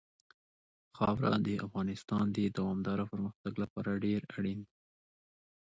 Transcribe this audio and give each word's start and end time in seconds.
خاوره 0.97 1.31
د 1.45 1.47
افغانستان 1.65 2.25
د 2.35 2.37
دوامداره 2.57 3.03
پرمختګ 3.11 3.53
لپاره 3.63 4.01
ډېر 4.05 4.21
اړین 4.35 4.59
دي. 4.67 4.75